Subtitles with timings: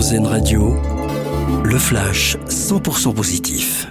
[0.00, 0.74] Radio,
[1.62, 3.86] le flash 100% positif.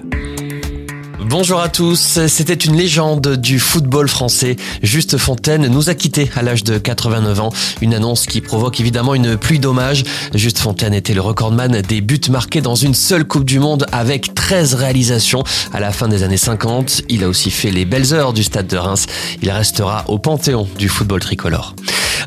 [1.20, 2.20] Bonjour à tous.
[2.26, 4.56] C'était une légende du football français.
[4.82, 7.54] Juste Fontaine nous a quittés à l'âge de 89 ans.
[7.82, 10.04] Une annonce qui provoque évidemment une pluie d'hommages.
[10.34, 14.34] Juste Fontaine était le recordman des buts marqués dans une seule Coupe du Monde avec
[14.34, 17.04] 13 réalisations à la fin des années 50.
[17.10, 19.06] Il a aussi fait les belles heures du stade de Reims.
[19.44, 21.76] Il restera au panthéon du football tricolore.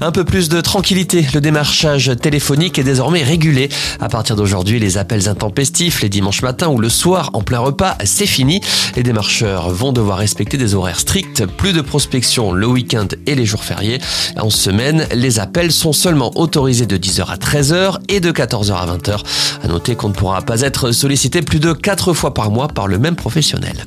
[0.05, 1.25] Un peu plus de tranquillité.
[1.33, 3.69] Le démarchage téléphonique est désormais régulé.
[4.01, 7.97] À partir d'aujourd'hui, les appels intempestifs les dimanches matins ou le soir en plein repas,
[8.05, 8.61] c'est fini.
[8.97, 11.47] Les démarcheurs vont devoir respecter des horaires stricts.
[11.47, 14.01] Plus de prospection le week-end et les jours fériés.
[14.41, 18.87] En semaine, les appels sont seulement autorisés de 10h à 13h et de 14h à
[18.87, 19.21] 20h.
[19.63, 22.89] À noter qu'on ne pourra pas être sollicité plus de 4 fois par mois par
[22.89, 23.87] le même professionnel.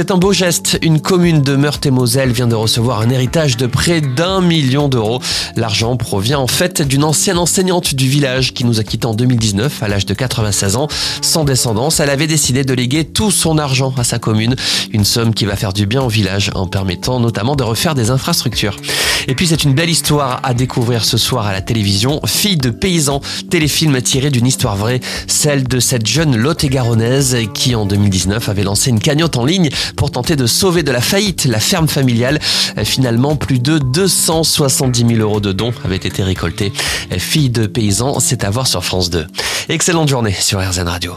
[0.00, 0.78] C'est un beau geste.
[0.80, 5.20] Une commune de Meurthe-et-Moselle vient de recevoir un héritage de près d'un million d'euros.
[5.56, 9.82] L'argent provient en fait d'une ancienne enseignante du village qui nous a quittés en 2019
[9.82, 10.88] à l'âge de 96 ans.
[11.20, 14.56] Sans descendance, elle avait décidé de léguer tout son argent à sa commune.
[14.90, 18.10] Une somme qui va faire du bien au village en permettant notamment de refaire des
[18.10, 18.76] infrastructures.
[19.28, 22.20] Et puis c'est une belle histoire à découvrir ce soir à la télévision.
[22.26, 27.86] Fille de paysan, téléfilm tiré d'une histoire vraie, celle de cette jeune Lot-et-Garonnaise qui en
[27.86, 31.60] 2019 avait lancé une cagnotte en ligne pour tenter de sauver de la faillite la
[31.60, 32.38] ferme familiale.
[32.84, 36.72] Finalement, plus de 270 000 euros de dons avaient été récoltés.
[37.18, 39.26] Fille de paysan, c'est à voir sur France 2.
[39.68, 41.14] Excellente journée sur RZN Radio.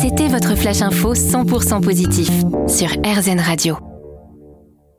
[0.00, 2.28] C'était votre flash info 100% positif
[2.66, 3.91] sur RZN Radio.